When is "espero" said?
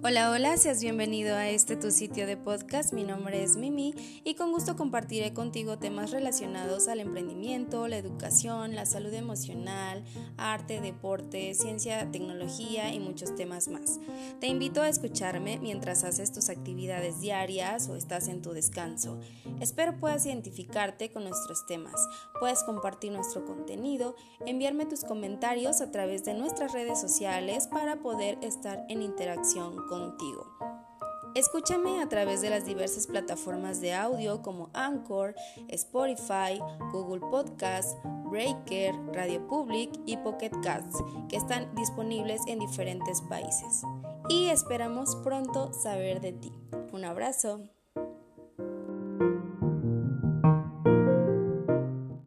19.60-19.98